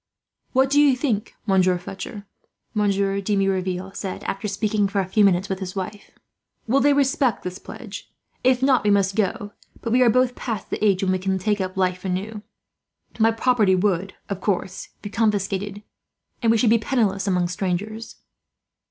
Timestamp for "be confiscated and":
15.03-16.51